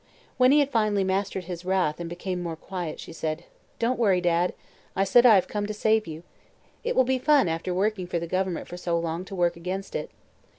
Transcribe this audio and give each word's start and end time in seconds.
When 0.37 0.51
he 0.51 0.61
had 0.61 0.71
finally 0.71 1.03
mastered 1.03 1.43
his 1.43 1.63
wrath 1.63 1.99
and 1.99 2.09
became 2.09 2.41
more 2.41 2.55
quiet 2.55 2.99
she 2.99 3.13
said: 3.13 3.43
"Don't 3.77 3.99
worry, 3.99 4.19
Dad. 4.19 4.55
I 4.95 5.03
said 5.03 5.27
I 5.27 5.35
have 5.35 5.47
come 5.47 5.67
to 5.67 5.75
save 5.75 6.07
you. 6.07 6.23
It 6.83 6.95
will 6.95 7.03
be 7.03 7.19
fun, 7.19 7.47
after 7.47 7.71
working 7.71 8.07
for 8.07 8.17
the 8.17 8.25
Government 8.25 8.67
so 8.79 8.97
long, 8.97 9.25
to 9.25 9.35
work 9.35 9.55
against 9.55 9.93
it. 9.95 10.09